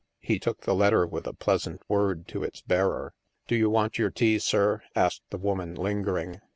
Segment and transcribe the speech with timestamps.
[0.21, 3.13] He took the letter with a pleasant word to its bearer."
[3.47, 6.41] Do you want your tea, sir?" asked the woman, lingering.